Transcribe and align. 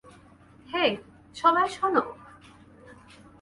হেই, 0.69 0.91
সবাই 1.35 1.67
শোন। 1.69 1.95